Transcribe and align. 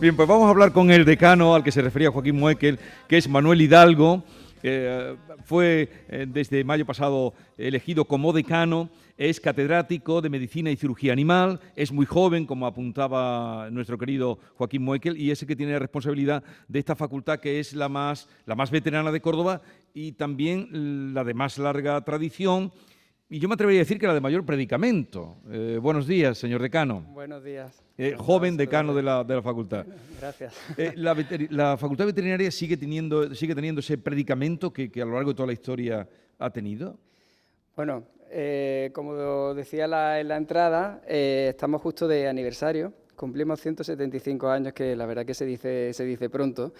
Bien, 0.00 0.14
pues 0.14 0.28
vamos 0.28 0.46
a 0.46 0.50
hablar 0.50 0.72
con 0.72 0.92
el 0.92 1.04
decano 1.04 1.56
al 1.56 1.64
que 1.64 1.72
se 1.72 1.82
refería 1.82 2.12
Joaquín 2.12 2.36
Muekel, 2.36 2.78
que 3.08 3.16
es 3.16 3.28
Manuel 3.28 3.60
Hidalgo. 3.60 4.22
Eh, 4.62 5.16
fue 5.44 5.88
eh, 6.08 6.24
desde 6.28 6.62
mayo 6.62 6.86
pasado 6.86 7.34
elegido 7.56 8.04
como 8.04 8.32
decano, 8.32 8.90
es 9.16 9.40
catedrático 9.40 10.20
de 10.20 10.30
Medicina 10.30 10.70
y 10.70 10.76
Cirugía 10.76 11.12
Animal, 11.12 11.58
es 11.74 11.90
muy 11.90 12.06
joven, 12.06 12.46
como 12.46 12.66
apuntaba 12.66 13.70
nuestro 13.72 13.98
querido 13.98 14.38
Joaquín 14.54 14.84
Moekel, 14.84 15.16
y 15.16 15.32
es 15.32 15.42
el 15.42 15.48
que 15.48 15.56
tiene 15.56 15.72
la 15.72 15.80
responsabilidad 15.80 16.44
de 16.68 16.78
esta 16.78 16.94
facultad 16.94 17.40
que 17.40 17.58
es 17.58 17.72
la 17.72 17.88
más, 17.88 18.28
la 18.46 18.54
más 18.54 18.70
veterana 18.70 19.10
de 19.10 19.20
Córdoba 19.20 19.62
y 19.94 20.12
también 20.12 21.12
la 21.12 21.24
de 21.24 21.34
más 21.34 21.58
larga 21.58 22.00
tradición 22.02 22.72
y 23.30 23.40
yo 23.40 23.48
me 23.48 23.54
atrevería 23.54 23.80
a 23.80 23.84
decir 23.84 23.98
que 23.98 24.06
la 24.06 24.14
de 24.14 24.22
mayor 24.22 24.46
predicamento. 24.46 25.36
Eh, 25.50 25.78
buenos 25.82 26.06
días, 26.06 26.38
señor 26.38 26.62
decano. 26.62 27.02
Buenos 27.12 27.44
días. 27.44 27.87
Eh, 28.00 28.14
joven 28.16 28.56
decano 28.56 28.94
de 28.94 29.02
la, 29.02 29.24
de 29.24 29.34
la, 29.34 29.42
facultad. 29.42 29.84
Gracias. 30.20 30.54
Eh, 30.76 30.92
la, 30.94 31.16
la, 31.50 31.76
facultad 31.76 32.06
veterinaria 32.06 32.48
sigue 32.52 32.76
teniendo, 32.76 33.34
sigue 33.34 33.56
teniendo 33.56 33.80
ese 33.80 33.98
predicamento 33.98 34.72
que, 34.72 34.88
que, 34.88 35.02
a 35.02 35.04
lo 35.04 35.14
largo 35.14 35.30
de 35.30 35.34
toda 35.34 35.48
la 35.48 35.52
historia 35.52 36.08
ha 36.38 36.50
tenido. 36.50 36.96
Bueno, 37.74 38.04
como 38.92 39.52
decía 39.54 39.88
la, 39.88 40.20
en 40.20 40.28
la 40.28 40.36
entrada, 40.36 41.02
estamos 41.08 41.82
justo 41.82 42.06
de 42.06 42.28
aniversario. 42.28 42.92
Cumplimos 43.16 43.60
175 43.60 44.48
años, 44.48 44.72
que 44.72 44.94
la 44.94 45.04
verdad 45.04 45.26
que 45.26 45.34
se 45.34 45.44
dice, 45.44 45.92
se 45.92 46.04
dice 46.04 46.30
pronto. 46.30 46.72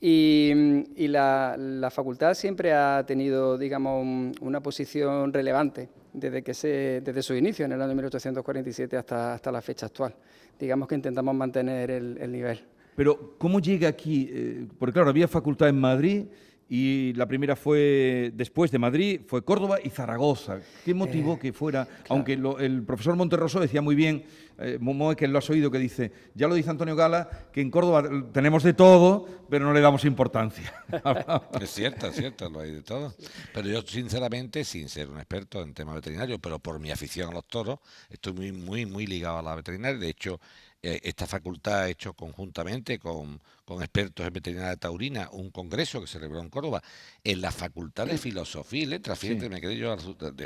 Y, 0.00 1.08
la, 1.08 1.90
facultad 1.90 2.34
siempre 2.34 2.72
ha 2.72 3.04
tenido, 3.04 3.58
digamos, 3.58 4.36
una 4.40 4.62
posición 4.62 5.32
relevante 5.32 5.88
desde, 6.12 6.42
que 6.42 6.54
se, 6.54 7.00
desde 7.04 7.22
su 7.22 7.34
inicio, 7.34 7.64
en 7.64 7.72
el 7.72 7.82
año 7.82 7.94
1847 7.94 8.96
hasta, 8.96 9.34
hasta 9.34 9.52
la 9.52 9.62
fecha 9.62 9.86
actual. 9.86 10.14
Digamos 10.58 10.88
que 10.88 10.94
intentamos 10.94 11.34
mantener 11.34 11.90
el, 11.90 12.32
nivel. 12.32 12.60
Pero, 12.96 13.34
¿cómo 13.38 13.60
llega 13.60 13.88
aquí? 13.88 14.28
Eh, 14.30 14.66
porque, 14.78 14.92
claro, 14.92 15.10
había 15.10 15.28
facultad 15.28 15.68
en 15.68 15.80
Madrid 15.80 16.26
y 16.72 17.12
la 17.14 17.26
primera 17.26 17.56
fue 17.56 18.30
después 18.32 18.70
de 18.70 18.78
Madrid, 18.78 19.22
fue 19.26 19.42
Córdoba 19.42 19.78
y 19.82 19.90
Zaragoza. 19.90 20.60
¿Qué 20.84 20.94
motivó 20.94 21.34
eh, 21.34 21.38
que 21.40 21.52
fuera? 21.52 21.88
Aunque 22.08 22.34
el 22.34 22.84
profesor 22.84 23.16
Monterroso 23.16 23.58
decía 23.58 23.82
muy 23.82 23.96
bien, 23.96 24.24
eh, 24.56 24.78
que 25.16 25.26
lo 25.26 25.38
has 25.38 25.50
oído, 25.50 25.68
que 25.68 25.78
dice, 25.78 26.12
ya 26.32 26.46
lo 26.46 26.54
dice 26.54 26.70
Antonio 26.70 26.94
Gala, 26.94 27.28
que 27.52 27.60
en 27.60 27.72
Córdoba 27.72 28.08
tenemos 28.32 28.62
de 28.62 28.74
todo, 28.74 29.26
pero 29.48 29.64
no 29.64 29.72
le 29.72 29.80
damos 29.80 30.04
importancia. 30.04 30.72
es 31.60 31.70
cierto, 31.70 32.06
es 32.06 32.14
cierto, 32.14 32.48
lo 32.48 32.60
hay 32.60 32.70
de 32.70 32.82
todo. 32.82 33.14
Pero 33.52 33.68
yo, 33.68 33.82
sinceramente, 33.82 34.62
sin 34.62 34.88
ser 34.88 35.10
un 35.10 35.16
experto 35.16 35.62
en 35.62 35.74
temas 35.74 35.96
veterinarios, 35.96 36.38
pero 36.40 36.60
por 36.60 36.78
mi 36.78 36.92
afición 36.92 37.30
a 37.30 37.32
los 37.32 37.48
toros, 37.48 37.80
estoy 38.10 38.32
muy, 38.32 38.52
muy, 38.52 38.86
muy 38.86 39.06
ligado 39.08 39.38
a 39.38 39.42
la 39.42 39.56
veterinaria. 39.56 39.98
De 39.98 40.08
hecho, 40.08 40.38
esta 40.82 41.26
facultad 41.26 41.82
ha 41.82 41.88
hecho 41.88 42.14
conjuntamente 42.14 42.98
con, 42.98 43.40
expertos 43.80 44.26
en 44.26 44.32
veterinaria 44.32 44.76
taurina 44.76 45.28
un 45.30 45.50
congreso 45.50 46.00
que 46.00 46.06
se 46.06 46.14
celebró 46.14 46.40
en 46.40 46.50
Córdoba 46.50 46.82
en 47.22 47.40
la 47.40 47.52
Facultad 47.52 48.06
de 48.06 48.18
Filosofía 48.18 48.82
y 48.82 48.86
Letras. 48.86 49.18
Fíjate, 49.18 49.48
me 49.48 49.60
quedé 49.60 49.76
yo, 49.76 49.96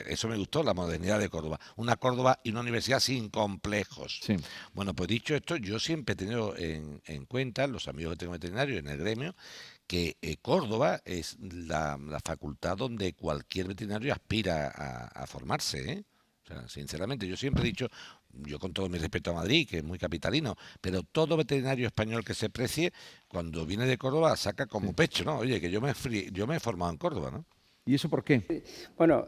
eso 0.06 0.28
me 0.28 0.36
gustó, 0.36 0.62
la 0.62 0.74
modernidad 0.74 1.18
de 1.18 1.28
Córdoba. 1.28 1.58
Una 1.76 1.96
Córdoba 1.96 2.40
y 2.44 2.50
una 2.50 2.60
universidad 2.60 3.00
sin 3.00 3.30
complejos. 3.30 4.20
Bueno, 4.74 4.94
pues 4.94 5.08
dicho 5.08 5.34
esto, 5.34 5.56
yo 5.56 5.78
siempre 5.78 6.12
he 6.12 6.16
tenido 6.16 6.54
en, 6.56 7.00
cuenta, 7.26 7.66
los 7.66 7.88
amigos 7.88 8.14
que 8.14 8.18
tengo 8.18 8.32
veterinarios 8.32 8.78
en 8.80 8.88
el 8.88 8.98
gremio, 8.98 9.34
que 9.86 10.16
eh, 10.20 10.36
Córdoba 10.38 11.00
es 11.04 11.36
la, 11.40 11.98
facultad 12.24 12.76
donde 12.76 13.12
cualquier 13.14 13.68
veterinario 13.68 14.12
aspira 14.12 14.68
a, 14.68 15.26
formarse. 15.26 15.92
¿eh? 15.92 16.04
sinceramente, 16.68 17.26
yo 17.26 17.36
siempre 17.36 17.62
he 17.62 17.66
dicho, 17.66 17.88
yo 18.46 18.58
con 18.58 18.72
todo 18.72 18.88
mi 18.88 18.98
respeto 18.98 19.30
a 19.30 19.34
Madrid, 19.34 19.68
que 19.68 19.78
es 19.78 19.84
muy 19.84 19.98
capitalino, 19.98 20.56
pero 20.80 21.02
todo 21.02 21.36
veterinario 21.36 21.86
español 21.86 22.24
que 22.24 22.34
se 22.34 22.50
precie, 22.50 22.92
cuando 23.28 23.66
viene 23.66 23.86
de 23.86 23.98
Córdoba, 23.98 24.36
saca 24.36 24.66
como 24.66 24.92
pecho, 24.92 25.24
¿no? 25.24 25.38
Oye, 25.38 25.60
que 25.60 25.70
yo 25.70 25.80
me, 25.80 25.92
yo 26.32 26.46
me 26.46 26.56
he 26.56 26.60
formado 26.60 26.92
en 26.92 26.98
Córdoba, 26.98 27.30
¿no? 27.30 27.44
¿Y 27.86 27.94
eso 27.94 28.08
por 28.08 28.24
qué? 28.24 28.62
Bueno, 28.96 29.26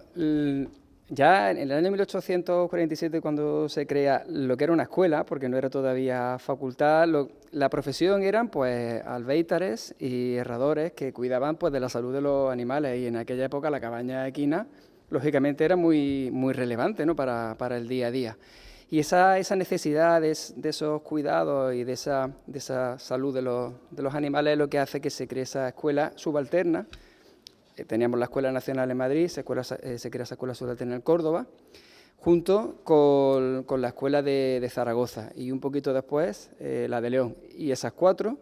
ya 1.09 1.51
en 1.51 1.59
el 1.59 1.73
año 1.73 1.91
1847, 1.91 3.21
cuando 3.21 3.69
se 3.69 3.87
crea 3.87 4.25
lo 4.29 4.57
que 4.57 4.65
era 4.65 4.73
una 4.73 4.85
escuela, 4.85 5.25
porque 5.25 5.49
no 5.49 5.57
era 5.57 5.69
todavía 5.71 6.39
facultad, 6.39 7.07
la 7.53 7.69
profesión 7.69 8.23
eran 8.23 8.49
pues 8.49 9.05
albeitares 9.05 9.95
y 9.99 10.35
herradores 10.35 10.93
que 10.93 11.13
cuidaban 11.13 11.57
pues 11.57 11.73
de 11.73 11.81
la 11.81 11.89
salud 11.89 12.13
de 12.13 12.23
los 12.23 12.51
animales 12.51 12.99
y 12.99 13.07
en 13.07 13.17
aquella 13.17 13.45
época 13.45 13.71
la 13.71 13.79
cabaña 13.79 14.27
equina, 14.27 14.67
lógicamente, 15.11 15.65
era 15.65 15.77
muy, 15.77 16.31
muy 16.33 16.53
relevante 16.53 17.07
¿no? 17.07 17.15
para, 17.15 17.55
para 17.59 17.77
el 17.77 17.87
día 17.87 18.09
a 18.09 18.11
día. 18.11 18.39
Y 18.89 19.01
esa, 19.01 19.39
esa 19.39 19.57
necesidad 19.57 20.21
de, 20.21 20.31
esos 20.31 21.03
cuidados 21.03 21.75
y 21.75 21.83
de 21.83 21.93
esa, 21.93 22.31
de 22.47 22.59
esa 22.59 22.99
salud 23.01 23.35
de 23.35 23.43
los, 23.43 23.73
de 23.91 24.03
los, 24.03 24.15
animales 24.15 24.53
es 24.53 24.59
lo 24.59 24.69
que 24.69 24.79
hace 24.79 25.01
que 25.01 25.11
se 25.11 25.27
cree 25.27 25.43
esa 25.43 25.69
escuela 25.69 26.13
subalterna. 26.15 26.87
Eh, 27.77 27.85
teníamos 27.85 28.21
la 28.21 28.27
Escuela 28.27 28.53
Nacional 28.53 28.89
en 28.89 28.97
Madrid, 28.97 29.27
se, 29.27 29.45
eh, 29.83 29.99
se 29.99 30.11
crea 30.11 30.23
esa 30.23 30.35
escuela 30.35 30.55
subalterna 30.55 30.95
en 30.95 31.01
Córdoba, 31.01 31.47
junto 32.17 32.77
con, 32.85 33.65
con 33.65 33.83
la 33.83 33.89
Escuela 33.89 34.23
de, 34.23 34.61
de, 34.61 34.71
Zaragoza 34.71 35.31
y 35.35 35.51
un 35.51 35.59
poquito 35.59 35.93
después 35.93 36.51
eh, 36.61 36.87
la 36.89 37.01
de 37.01 37.11
León. 37.11 37.37
Y 37.57 37.73
esas 37.73 37.93
cuatro 37.93 38.39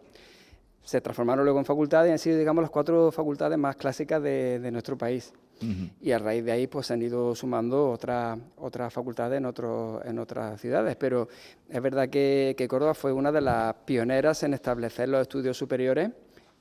se 0.83 1.01
transformaron 1.01 1.43
luego 1.43 1.57
en 1.57 1.65
facultades 1.65 2.09
y 2.09 2.11
han 2.11 2.19
sido, 2.19 2.37
digamos, 2.37 2.61
las 2.61 2.69
cuatro 2.69 3.11
facultades 3.11 3.57
más 3.57 3.77
clásicas 3.77 4.21
de, 4.21 4.59
de 4.59 4.71
nuestro 4.71 4.95
país. 4.95 5.33
Y 6.01 6.11
a 6.11 6.19
raíz 6.19 6.43
de 6.43 6.51
ahí 6.51 6.67
pues 6.67 6.87
se 6.87 6.93
han 6.93 7.01
ido 7.01 7.33
sumando 7.35 7.89
otras 7.89 8.93
facultades 8.93 9.37
en, 9.37 9.45
en 9.45 10.19
otras 10.19 10.61
ciudades. 10.61 10.95
Pero 10.95 11.27
es 11.69 11.81
verdad 11.81 12.09
que, 12.09 12.65
Córdoba 12.69 12.93
fue 12.93 13.13
una 13.13 13.31
de 13.31 13.41
las 13.41 13.73
pioneras 13.85 14.43
en 14.43 14.53
establecer 14.53 15.09
los 15.09 15.21
estudios 15.21 15.57
superiores, 15.57 16.09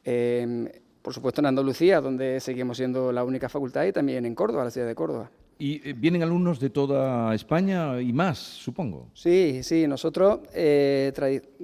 em, 0.04 0.68
por 1.02 1.12
supuesto 1.12 1.40
en 1.40 1.46
Andalucía, 1.46 2.00
donde 2.00 2.40
seguimos 2.40 2.76
siendo 2.76 3.12
la 3.12 3.24
única 3.24 3.48
facultad, 3.48 3.84
y 3.84 3.92
también 3.92 4.24
en 4.24 4.34
Córdoba, 4.34 4.64
la 4.64 4.70
ciudad 4.70 4.86
de 4.86 4.94
Córdoba. 4.94 5.30
¿Y 5.58 5.88
eh, 5.88 5.94
vienen 5.96 6.22
alumnos 6.22 6.58
de 6.58 6.70
toda 6.70 7.34
España 7.34 8.00
y 8.00 8.12
más, 8.12 8.38
supongo? 8.38 9.10
Sí, 9.14 9.62
sí, 9.62 9.86
nosotros, 9.86 10.40
eh, 10.52 11.12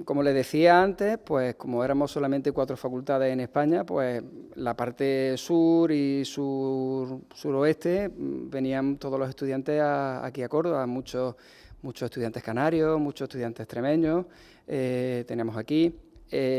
como 0.05 0.23
les 0.23 0.33
decía 0.33 0.81
antes, 0.81 1.17
pues 1.17 1.55
como 1.55 1.83
éramos 1.83 2.11
solamente 2.11 2.51
cuatro 2.53 2.77
facultades 2.77 3.33
en 3.33 3.41
España, 3.41 3.85
pues 3.85 4.23
la 4.55 4.75
parte 4.75 5.35
sur 5.37 5.91
y 5.91 6.23
sur, 6.23 7.19
suroeste 7.35 8.09
mm, 8.09 8.49
venían 8.49 8.97
todos 8.97 9.19
los 9.19 9.27
estudiantes 9.27 9.81
aquí 9.81 10.41
a 10.41 10.47
Córdoba, 10.47 10.85
muchos, 10.87 11.35
muchos 11.81 12.05
estudiantes 12.05 12.41
canarios, 12.41 12.99
muchos 12.99 13.25
estudiantes 13.25 13.65
extremeños, 13.65 14.25
eh, 14.67 15.25
tenemos 15.27 15.57
aquí. 15.57 15.93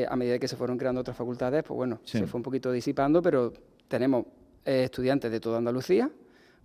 a 0.06 0.16
medida 0.16 0.38
que 0.38 0.48
se 0.48 0.54
fueron 0.56 0.76
creando 0.76 1.00
otras 1.00 1.16
facultades, 1.16 1.64
pues 1.64 1.74
bueno, 1.74 1.98
se 2.04 2.26
fue 2.26 2.38
un 2.38 2.42
poquito 2.42 2.70
disipando, 2.70 3.22
pero 3.22 3.54
tenemos 3.88 4.26
estudiantes 4.66 5.30
de 5.30 5.40
toda 5.40 5.56
Andalucía, 5.56 6.10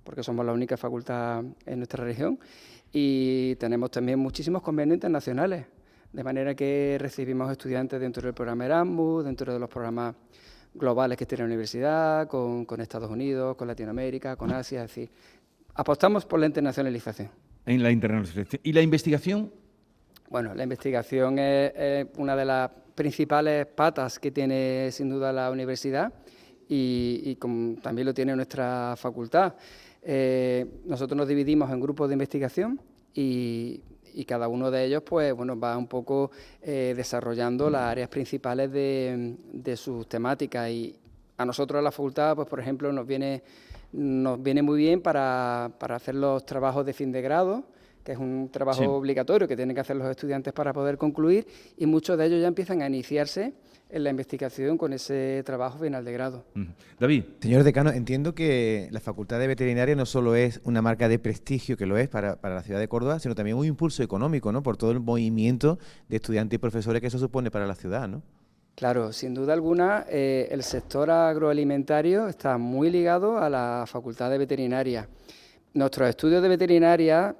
porque 0.08 0.24
somos 0.24 0.46
la 0.46 0.54
única 0.54 0.78
facultad 0.78 1.44
en 1.66 1.80
nuestra 1.80 2.02
región, 2.02 2.40
y 2.94 3.56
tenemos 3.56 3.92
también 3.92 4.18
muchísimos 4.18 4.62
convenios 4.62 4.96
internacionales, 4.96 5.66
de 6.14 6.24
manera 6.24 6.56
que 6.56 6.96
recibimos 6.98 7.52
estudiantes 7.52 8.00
dentro 8.00 8.24
del 8.24 8.34
programa 8.34 8.64
Erasmus, 8.64 9.26
dentro 9.26 9.52
de 9.52 9.60
los 9.60 9.70
programas 9.70 10.16
globales 10.74 11.18
que 11.18 11.26
tiene 11.26 11.42
la 11.42 11.48
universidad, 11.48 12.26
con, 12.30 12.66
Estados 12.80 13.12
Unidos, 13.12 13.58
con 13.58 13.68
Latinoamérica, 13.68 14.38
con 14.38 14.54
Asia, 14.54 14.86
es 14.86 14.92
decir, 14.92 15.10
apostamos 15.76 16.26
por 16.26 16.40
la 16.40 16.46
internacionalización. 16.46 17.30
En 17.66 17.84
la 17.84 17.92
internacionalización. 17.92 18.62
¿Y 18.64 18.72
la 18.72 18.82
investigación? 18.82 19.52
Bueno, 20.30 20.56
la 20.56 20.64
investigación 20.64 21.38
es, 21.38 22.08
una 22.16 22.34
de 22.38 22.46
las 22.46 22.72
principales 22.96 23.66
patas 23.66 24.20
que 24.20 24.32
tiene 24.32 24.90
sin 24.94 25.10
duda 25.10 25.34
la 25.34 25.52
universidad 25.52 26.14
y, 26.70 27.36
también 27.82 28.06
lo 28.06 28.14
tiene 28.14 28.36
nuestra 28.38 28.96
facultad. 28.98 29.54
Eh, 30.10 30.66
nosotros 30.86 31.18
nos 31.18 31.28
dividimos 31.28 31.70
en 31.70 31.82
grupos 31.82 32.08
de 32.08 32.14
investigación 32.14 32.80
y, 33.14 33.82
cada 34.26 34.48
uno 34.48 34.72
de 34.72 34.86
ellos 34.86 35.04
pues, 35.04 35.32
bueno, 35.34 35.60
va 35.60 35.78
un 35.78 35.88
poco 35.88 36.32
eh, 36.62 36.94
desarrollando 36.98 37.70
las 37.70 37.84
áreas 37.84 38.10
principales 38.10 38.72
de, 38.72 39.76
sus 39.76 40.08
temáticas. 40.08 40.70
Y 40.70 40.96
a 41.38 41.46
nosotros, 41.46 41.80
a 41.80 41.82
la 41.82 41.92
facultad, 41.92 42.36
pues, 42.36 42.48
por 42.48 42.60
ejemplo, 42.60 42.92
nos 42.92 43.06
viene, 43.06 43.44
nos 43.92 44.42
viene 44.42 44.62
muy 44.62 44.78
bien 44.80 45.02
para, 45.02 45.66
hacer 45.66 46.16
los 46.16 46.46
trabajos 46.46 46.86
de 46.86 46.94
fin 46.94 47.12
de 47.12 47.22
grado, 47.22 47.66
que 48.08 48.14
es 48.14 48.20
un 48.20 48.48
trabajo 48.50 48.90
obligatorio 48.96 49.50
que 49.50 49.58
tienen 49.58 49.76
que 49.76 49.82
hacer 49.82 49.98
los 49.98 50.10
estudiantes 50.10 50.54
para 50.54 50.72
poder 50.72 50.98
concluir, 50.98 51.46
y 51.76 51.86
muchos 51.86 52.18
de 52.18 52.28
ellos 52.28 52.40
ya 52.42 52.48
empiezan 52.48 52.82
a 52.82 52.88
iniciarse 52.88 53.52
en 53.90 54.02
la 54.06 54.10
investigación 54.10 54.78
con 54.78 54.94
ese 54.94 55.44
trabajo 55.46 55.78
final 55.78 56.06
de 56.06 56.14
grado. 56.14 56.46
David. 57.02 57.26
Señor 57.42 57.66
decano, 57.66 57.92
entiendo 57.92 58.34
que 58.34 58.88
la 58.92 59.02
Facultad 59.02 59.40
de 59.40 59.48
Veterinaria 59.48 59.94
no 59.94 60.06
solo 60.06 60.36
es 60.36 60.62
una 60.64 60.82
marca 60.82 61.10
de 61.10 61.20
prestigio, 61.20 61.76
que 61.76 61.86
lo 61.86 61.98
es 61.98 62.08
para, 62.08 62.40
la 62.42 62.64
ciudad 62.64 62.80
de 62.80 62.88
Córdoba, 62.88 63.20
sino 63.20 63.36
también 63.36 63.58
un 63.58 63.66
impulso 63.66 64.02
económico, 64.04 64.54
¿no? 64.54 64.64
Por 64.64 64.78
todo 64.78 64.92
el 64.92 65.02
movimiento 65.02 65.78
de 66.08 66.16
estudiantes 66.16 66.56
y 66.56 66.60
profesores 66.60 67.02
que 67.02 67.08
eso 67.08 67.20
supone 67.20 67.52
para 67.52 67.68
la 67.68 67.76
ciudad, 67.76 68.08
¿no? 68.08 68.24
Claro, 68.74 69.12
sin 69.12 69.34
duda 69.34 69.52
alguna, 69.52 70.06
eh, 70.08 70.48
el 70.50 70.64
sector 70.64 71.12
agroalimentario 71.12 72.30
está 72.30 72.58
muy 72.58 72.90
ligado 72.90 73.38
a 73.38 73.50
la 73.50 73.84
Facultad 73.86 74.32
de 74.32 74.38
Veterinaria. 74.38 75.10
Nuestros 75.74 76.08
estudios 76.08 76.42
de 76.42 76.48
veterinaria 76.48 77.36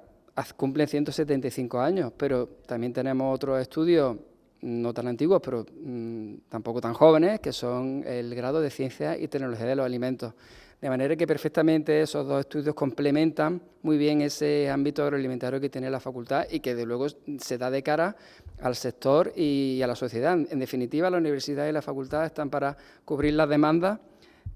cumplen 0.56 0.88
175 0.88 1.80
años, 1.80 2.12
pero 2.16 2.46
también 2.66 2.92
tenemos 2.92 3.34
otros 3.34 3.60
estudios 3.60 4.16
no 4.60 4.92
tan 4.92 5.06
antiguos, 5.08 5.40
pero 5.44 5.64
mm, 5.84 6.34
tampoco 6.48 6.80
tan 6.80 6.94
jóvenes, 6.94 7.40
que 7.40 7.52
son 7.52 8.04
el 8.06 8.34
grado 8.34 8.60
de 8.60 8.70
Ciencia 8.70 9.16
y 9.16 9.28
Tecnología 9.28 9.66
de 9.66 9.76
los 9.76 9.86
Alimentos. 9.86 10.34
De 10.80 10.88
manera 10.88 11.16
que 11.16 11.26
perfectamente 11.26 12.02
esos 12.02 12.26
dos 12.26 12.38
estudios 12.40 12.72
complementan 12.74 13.60
muy 13.82 13.98
bien 13.98 14.20
ese 14.20 14.70
ámbito 14.70 15.02
agroalimentario 15.02 15.60
que 15.60 15.68
tiene 15.68 15.90
la 15.90 15.98
facultad 15.98 16.46
y 16.48 16.60
que 16.60 16.76
de 16.76 16.86
luego 16.86 17.06
se 17.40 17.58
da 17.58 17.68
de 17.68 17.82
cara 17.82 18.14
al 18.60 18.76
sector 18.76 19.32
y 19.34 19.80
a 19.82 19.88
la 19.88 19.96
sociedad. 19.96 20.38
En 20.38 20.58
definitiva, 20.60 21.10
la 21.10 21.18
universidad 21.18 21.66
y 21.68 21.72
la 21.72 21.82
facultad 21.82 22.24
están 22.26 22.48
para 22.48 22.76
cubrir 23.04 23.34
las 23.34 23.48
demandas 23.48 23.98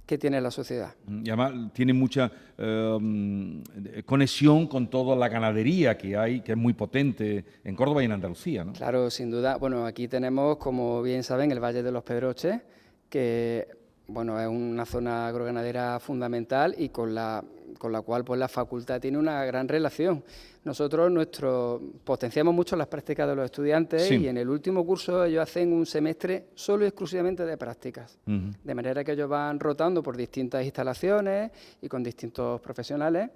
que 0.07 0.19
tiene 0.19 0.41
la 0.41 0.51
sociedad. 0.51 0.95
Y 1.09 1.29
además 1.31 1.73
tiene 1.73 1.93
mucha 1.93 2.31
em, 2.59 3.63
conexión 4.05 4.67
con 4.67 4.89
toda 4.89 5.17
la 5.17 5.29
ganadería 5.29 5.97
que 5.97 6.17
hay, 6.17 6.41
que 6.41 6.53
es 6.53 6.59
muy 6.59 6.73
potente 6.73 7.45
en 7.65 7.77
Córdoba 7.77 8.03
y 8.03 8.07
en 8.07 8.13
Andalucía. 8.13 8.65
¿no? 8.65 8.73
Claro, 8.73 9.11
sin 9.11 9.31
duda. 9.31 9.57
Bueno, 9.57 9.87
aquí 9.87 10.09
tenemos, 10.09 10.57
como 10.59 11.03
bien 11.03 11.23
saben, 11.23 11.53
el 11.53 11.61
Valle 11.61 11.83
de 11.83 11.93
los 11.93 12.03
Pedroches, 12.03 12.61
que 13.09 13.82
bueno, 14.13 14.39
es 14.41 14.47
una 14.47 14.85
zona 14.85 15.29
agroganadera 15.29 15.99
fundamental 15.99 16.75
y 16.77 16.91
con 16.91 17.15
la, 17.15 17.43
con 17.79 17.93
la 17.93 18.03
cual 18.03 18.25
pues, 18.25 18.39
la 18.39 18.49
facultad 18.49 19.01
tiene 19.01 19.19
una 19.19 19.45
gran 19.45 19.69
relación. 19.69 20.23
Nosotros 20.65 21.11
nuestro, 21.11 21.81
potenciamos 22.05 22.55
mucho 22.55 22.77
las 22.77 22.87
prácticas 22.87 23.29
de 23.29 23.35
los 23.35 23.45
estudiantes 23.45 24.11
y 24.11 24.29
en 24.29 24.37
el 24.37 24.49
último 24.49 24.87
curso 24.87 25.25
ellos 25.25 25.43
hacen 25.43 25.73
un 25.73 25.87
semestre 25.87 26.47
solo 26.55 26.85
y 26.85 26.89
exclusivamente 26.89 27.45
de 27.45 27.57
prácticas, 27.57 28.19
de 28.27 28.75
manera 28.75 29.03
que 29.03 29.13
ellos 29.13 29.29
van 29.29 29.59
rotando 29.59 30.03
por 30.03 30.17
distintas 30.17 30.65
instalaciones 30.65 31.51
y 31.81 31.89
con 31.89 32.05
distintos 32.05 32.61
profesionales 32.61 33.31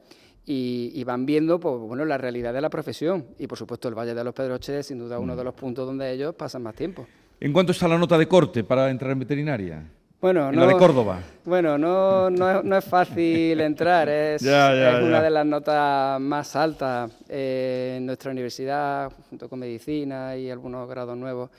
y, 0.46 1.02
van 1.02 1.26
viendo 1.26 1.58
pues, 1.58 1.78
bueno, 1.80 2.04
la 2.04 2.16
realidad 2.16 2.54
de 2.54 2.60
la 2.60 2.70
profesión. 2.70 3.26
Y 3.38 3.48
por 3.48 3.58
supuesto 3.58 3.88
el 3.88 3.94
Valle 3.98 4.14
de 4.14 4.22
los 4.22 4.32
Pedroches 4.32 4.76
es 4.76 4.86
sin 4.86 4.98
duda 4.98 5.18
uno 5.18 5.34
de 5.34 5.42
los 5.42 5.54
puntos 5.54 5.84
donde 5.84 6.12
ellos 6.12 6.34
pasan 6.36 6.62
más 6.62 6.76
tiempo. 6.76 7.06
¿En 7.40 7.52
cuánto 7.52 7.72
está 7.72 7.88
la 7.88 7.98
nota 7.98 8.16
de 8.16 8.28
corte 8.28 8.62
para 8.62 8.88
entrar 8.88 9.10
en 9.10 9.18
veterinaria? 9.18 9.90
Bueno, 10.26 10.50
no, 10.50 10.62
la 10.62 10.66
de 10.66 10.76
Córdoba. 10.76 11.20
Bueno, 11.44 11.78
no, 11.78 12.28
no, 12.30 12.76
es, 12.76 12.84
fácil 12.84 13.60
entrar, 13.60 14.08
es, 14.10 14.42
una 14.42 15.22
de 15.22 15.30
las 15.30 15.46
notas 15.46 16.20
más 16.20 16.56
altas 16.56 17.12
en 17.28 18.04
nuestra 18.04 18.32
universidad, 18.32 19.12
junto 19.30 19.48
con 19.48 19.60
medicina 19.60 20.36
y 20.36 20.50
algunos 20.50 20.88
grados 20.88 21.16
nuevos. 21.16 21.50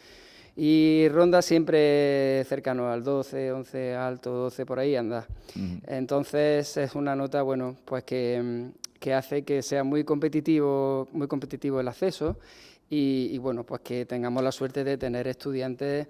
Y 0.57 1.07
ronda 1.07 1.41
siempre 1.41 2.43
cercano 2.43 2.91
al 2.91 3.05
12, 3.05 3.53
11 3.53 3.95
alto, 3.95 4.31
12 4.31 4.65
por 4.65 4.79
ahí 4.79 4.97
anda. 4.97 5.25
Entonces 5.87 6.75
es 6.75 6.93
una 6.93 7.15
nota, 7.15 7.43
bueno, 7.43 7.77
pues 7.85 8.03
que, 8.03 8.71
que, 8.99 9.13
hace 9.13 9.43
que 9.43 9.61
sea 9.61 9.85
muy 9.85 10.03
competitivo, 10.03 11.07
muy 11.13 11.29
competitivo 11.29 11.79
el 11.79 11.87
acceso 11.87 12.37
y, 12.89 13.29
y 13.31 13.37
bueno, 13.37 13.63
pues 13.63 13.79
que 13.79 14.05
tengamos 14.05 14.43
la 14.43 14.51
suerte 14.51 14.83
de 14.83 14.97
tener 14.97 15.25
estudiantes, 15.29 16.09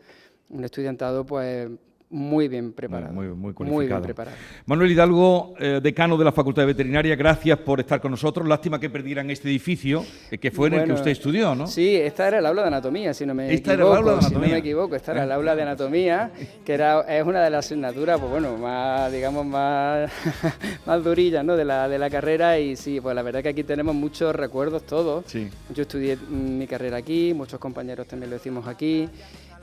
un 0.49 0.63
estudiantado 0.63 1.23
pues 1.23 1.69
muy 2.09 2.47
bien 2.47 2.71
preparado. 2.71 3.11
Muy, 3.13 3.27
muy, 3.27 3.85
bien 3.85 4.01
preparado. 4.01 4.37
Manuel 4.65 4.91
Hidalgo, 4.91 5.55
eh, 5.59 5.81
decano 5.83 6.17
de 6.17 6.23
la 6.23 6.31
Facultad 6.31 6.61
de 6.61 6.67
Veterinaria, 6.67 7.15
gracias 7.17 7.59
por 7.59 7.81
estar 7.81 7.99
con 7.99 8.11
nosotros. 8.11 8.47
Lástima 8.47 8.79
que 8.79 8.89
perdieran 8.89 9.29
este 9.29 9.49
edificio, 9.49 10.05
eh, 10.31 10.37
que 10.37 10.49
fue 10.49 10.69
en 10.69 10.75
el 10.75 10.85
que 10.85 10.93
usted 10.93 11.11
estudió, 11.11 11.53
¿no? 11.53 11.67
Sí, 11.67 11.95
esta 11.95 12.29
era 12.29 12.39
el 12.39 12.45
aula 12.45 12.61
de 12.61 12.67
anatomía, 12.69 13.13
si 13.13 13.25
no 13.25 13.33
me 13.33 13.53
esta 13.53 13.73
equivoco. 13.73 13.91
Era 13.91 13.99
el 13.99 14.07
aula 14.07 14.11
de 14.11 14.17
anatomía. 14.19 14.29
Si 14.29 14.47
no 14.47 14.53
me 14.53 14.57
equivoco, 14.57 14.95
esta 14.95 15.11
era 15.11 15.23
el 15.25 15.31
aula 15.31 15.55
de 15.55 15.61
anatomía, 15.63 16.31
que 16.63 16.73
era, 16.73 17.01
es 17.01 17.25
una 17.25 17.43
de 17.43 17.49
las 17.49 17.65
asignaturas, 17.65 18.19
pues 18.19 18.31
bueno, 18.31 18.55
más, 18.55 19.11
digamos, 19.11 19.45
más, 19.45 20.09
más 20.85 21.03
durillas, 21.03 21.43
¿no? 21.43 21.57
De 21.57 21.65
la, 21.65 21.89
de 21.89 21.99
la 21.99 22.09
carrera 22.09 22.57
y 22.57 22.77
sí, 22.77 23.01
pues 23.01 23.15
la 23.15 23.21
verdad 23.21 23.43
que 23.43 23.49
aquí 23.49 23.63
tenemos 23.63 23.93
muchos 23.93 24.33
recuerdos 24.33 24.85
todos. 24.85 25.25
Sí. 25.27 25.49
Yo 25.73 25.81
estudié 25.81 26.17
mi 26.29 26.67
carrera 26.67 26.97
aquí, 26.97 27.33
muchos 27.33 27.59
compañeros 27.59 28.07
también 28.07 28.29
lo 28.29 28.37
hicimos 28.37 28.65
aquí. 28.65 29.09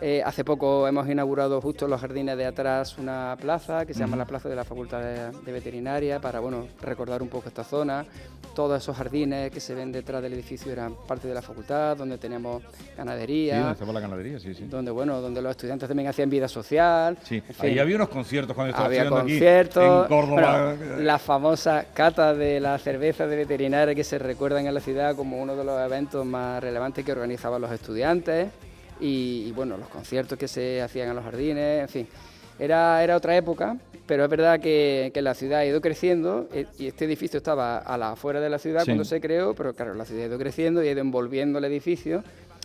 Eh, 0.01 0.23
hace 0.25 0.45
poco 0.45 0.87
hemos 0.89 1.09
inaugurado 1.09 1.61
justo 1.61 1.85
en 1.85 1.93
los 1.93 2.01
jardines 2.01 2.37
de 2.37 2.47
atrás 2.47 2.99
una 2.99 3.37
plaza 3.41 3.87
que 3.87 3.95
se 3.95 4.01
llama 4.01 4.17
la 4.17 4.25
Plaza 4.25 4.49
de 4.49 4.57
la 4.57 4.65
Facultad 4.65 5.01
de, 5.01 5.53
Veterinaria 5.53 6.21
para 6.21 6.41
bueno, 6.41 6.67
recordar 6.83 7.23
un 7.23 7.29
poco 7.29 7.49
esta 7.49 7.65
zona. 7.65 8.05
Todos 8.55 8.83
esos 8.83 8.97
jardines 8.97 9.51
que 9.51 9.61
se 9.61 9.75
ven 9.75 9.91
detrás 9.91 10.23
del 10.23 10.33
edificio 10.33 10.71
eran 10.71 10.95
parte 11.07 11.27
de 11.27 11.35
la 11.35 11.43
facultad, 11.43 11.97
donde 11.97 12.19
teníamos 12.19 12.63
ganadería. 12.97 13.75
Sí, 13.79 13.85
la 13.85 14.01
ganadería, 14.01 14.39
sí, 14.39 14.55
sí. 14.55 14.65
Donde, 14.65 14.91
bueno, 14.91 15.21
donde 15.21 15.43
los 15.43 15.51
estudiantes 15.51 15.89
también 15.89 16.09
hacían 16.09 16.31
vida 16.31 16.49
social. 16.49 17.19
Sí, 17.23 17.43
ahí 17.59 17.79
había 17.79 17.97
unos 17.97 18.09
conciertos 18.09 18.55
cuando 18.55 18.71
estaba 18.71 18.87
había 18.87 19.09
conciertos, 19.09 20.03
en 20.03 20.09
Córdoba. 20.09 20.75
la 20.99 21.19
famosa 21.19 21.87
cata 21.93 22.35
de 22.35 22.61
la 22.61 22.79
cerveza 22.79 23.27
de 23.27 23.37
veterinaria 23.37 23.95
que 23.95 24.05
se 24.05 24.19
recuerdan 24.19 24.67
en 24.67 24.75
la 24.75 24.81
ciudad 24.81 25.17
como 25.17 25.41
uno 25.41 25.57
de 25.57 25.65
los 25.65 25.81
eventos 25.81 26.25
más 26.25 26.63
relevantes 26.63 27.05
que 27.05 27.13
organizaban 27.13 27.61
los 27.61 27.73
estudiantes 27.73 28.49
y, 29.01 29.53
bueno, 29.53 29.77
los 29.77 29.89
conciertos 29.89 30.39
que 30.39 30.49
se 30.49 30.83
hacían 30.83 31.09
en 31.09 31.17
los 31.17 31.25
jardines, 31.25 31.83
en 31.83 31.89
fin. 31.89 32.09
Era, 32.59 33.03
era 33.03 33.17
otra 33.17 33.37
época, 33.37 33.77
pero 34.07 34.25
es 34.25 34.31
verdad 34.31 34.61
que, 34.61 35.11
que, 35.13 35.23
la 35.23 35.35
ciudad 35.35 35.61
ha 35.61 35.67
ido 35.67 35.81
creciendo 35.81 36.49
eh, 36.53 36.67
y 36.79 36.87
este 36.87 37.05
edificio 37.05 37.39
estaba 37.39 37.79
a 37.79 37.99
la 37.99 38.13
afuera 38.13 38.41
de 38.41 38.49
la 38.49 38.59
ciudad 38.59 38.85
cuando 38.85 39.05
se 39.05 39.21
creó, 39.21 39.55
pero 39.55 39.75
claro, 39.75 39.95
la 39.95 40.05
ciudad 40.05 40.25
ha 40.25 40.27
ido 40.27 40.39
creciendo 40.39 40.83
y 40.83 40.89
ha 40.89 40.93
ido 40.93 41.01
envolviendo 41.01 41.59
el 41.59 41.65
edificio 41.65 42.23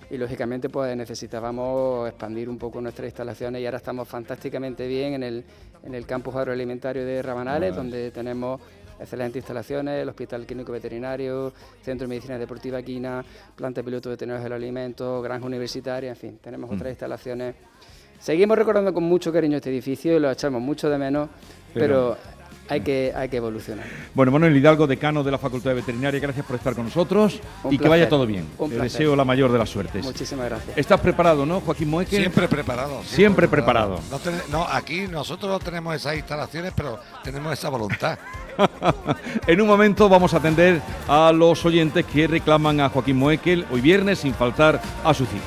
y 0.10 0.18
lógicamente 0.18 0.70
pues 0.70 0.96
necesitábamos 0.96 2.08
expandir 2.08 2.50
un 2.50 2.58
poco 2.58 2.82
nuestras 2.82 3.08
instalaciones 3.08 3.62
y 3.62 3.66
ahora 3.66 3.78
estamos 3.78 4.08
fantásticamente 4.08 4.88
bien 4.88 5.14
en 5.14 5.24
el, 5.24 5.44
en 5.84 5.94
el 5.94 6.06
campus 6.06 6.36
agroalimentario 6.36 7.06
de 7.06 7.22
Rabanales, 7.22 7.76
donde 7.76 8.12
tenemos 8.12 8.60
excelentes 9.00 9.38
instalaciones, 9.38 10.02
el 10.02 10.10
Hospital 10.10 10.46
Clínico 10.46 10.72
Veterinario, 10.72 11.54
Centro 11.82 12.08
de 12.08 12.10
Medicina 12.10 12.38
Deportiva 12.38 12.82
Quina, 12.82 13.24
planta 13.56 13.84
piloto 13.84 14.10
de 14.10 14.18
tecnología 14.18 14.46
del 14.46 14.54
alimento, 14.54 15.22
granja 15.22 15.46
universitaria, 15.46 16.10
en 16.10 16.16
fin, 16.16 16.40
tenemos 16.42 16.70
otras 16.70 16.86
mm. 16.86 16.90
instalaciones. 16.90 17.56
Seguimos 18.20 18.58
recordando 18.58 18.94
con 18.94 19.04
mucho 19.04 19.32
cariño 19.32 19.58
este 19.58 19.70
edificio 19.70 20.16
y 20.16 20.20
lo 20.20 20.30
echamos 20.30 20.62
mucho 20.62 20.90
de 20.90 20.98
menos, 20.98 21.30
pero, 21.74 22.18
hay 22.70 22.82
que, 22.82 23.12
hay 23.16 23.28
que 23.30 23.38
evolucionar. 23.38 23.86
Bueno, 24.14 24.32
Manuel 24.32 24.56
Hidalgo, 24.56 24.86
decano 24.86 25.24
de 25.24 25.32
la 25.32 25.40
Facultad 25.40 25.72
de 25.72 25.78
Veterinaria, 25.78 26.20
gracias 26.20 26.46
por 26.46 26.56
estar 26.56 26.76
con 26.76 26.86
nosotros 26.86 27.40
y 27.70 27.78
que 27.78 27.90
vaya 27.90 28.08
todo 28.08 28.26
bien. 28.26 28.46
Te 28.58 28.80
deseo 28.80 29.16
la 29.16 29.26
mayor 29.26 29.52
de 29.52 29.58
las 29.58 29.70
suertes. 29.70 30.06
Muchísimas 30.06 30.46
gracias. 30.46 30.78
¿Estás 30.78 31.00
preparado, 31.00 31.46
no, 31.46 31.62
Joaquín 31.62 31.90
Moeque? 31.90 32.18
Siempre 32.18 32.48
preparado. 32.48 33.02
Siempre, 33.04 33.48
preparado. 33.48 34.00
No, 34.52 34.68
aquí 34.68 35.08
nosotros 35.08 35.52
no 35.52 35.60
tenemos 35.60 35.96
esas 35.96 36.16
instalaciones, 36.16 36.72
pero 36.76 37.00
tenemos 37.24 37.54
esa 37.54 37.70
voluntad. 37.70 38.20
En 39.48 39.62
un 39.62 39.68
momento 39.68 40.10
vamos 40.10 40.34
a 40.34 40.38
atender 40.38 40.82
a 41.08 41.32
los 41.32 41.66
oyentes 41.66 42.06
que 42.06 42.28
reclaman 42.28 42.82
a 42.82 42.90
Joaquín 42.90 43.18
Moekel 43.18 43.66
hoy 43.72 43.82
viernes 43.82 44.20
sin 44.20 44.34
faltar 44.34 44.82
a 45.04 45.14
su 45.14 45.26
cita. 45.26 45.46